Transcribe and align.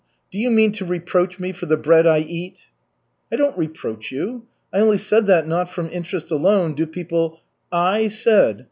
"Do 0.31 0.39
you 0.39 0.49
mean 0.49 0.71
to 0.71 0.83
reproach 0.85 1.37
me 1.39 1.51
for 1.51 1.67
the 1.67 1.77
bread 1.77 2.07
I 2.07 2.21
eat?" 2.21 2.69
"I 3.31 3.35
don't 3.35 3.55
reproach 3.55 4.11
you. 4.11 4.47
I 4.73 4.79
only 4.79 4.97
said 4.97 5.27
that 5.27 5.47
not 5.47 5.69
from 5.69 5.91
interest 5.91 6.31
alone 6.31 6.73
do 6.73 6.87
people" 6.87 7.39
"'I 7.71 8.07
said'! 8.07 8.59